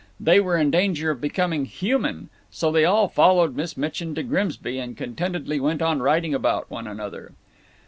They 0.19 0.39
were 0.39 0.57
in 0.57 0.71
danger 0.71 1.11
of 1.11 1.21
becoming 1.21 1.65
human. 1.65 2.31
So 2.49 2.71
they 2.71 2.85
all 2.85 3.07
followed 3.07 3.55
Miss 3.55 3.77
Mitchin 3.77 4.15
to 4.15 4.23
Grimsby, 4.23 4.79
and 4.79 4.97
contentedly 4.97 5.59
went 5.59 5.83
on 5.83 6.01
writing 6.01 6.33
about 6.33 6.71
one 6.71 6.87
another. 6.87 7.33